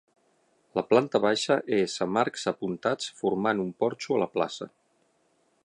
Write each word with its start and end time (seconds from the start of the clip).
La 0.77 0.83
planta 0.93 1.21
baixa 1.25 1.57
és 1.79 1.97
amb 2.05 2.21
arcs 2.21 2.47
apuntats 2.53 3.13
formant 3.21 3.61
un 3.65 3.69
porxo 3.85 4.17
a 4.17 4.23
la 4.25 4.29
plaça. 4.39 4.69